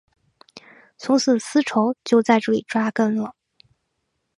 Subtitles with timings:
[0.97, 3.35] 从此丝绸就在这里扎根了。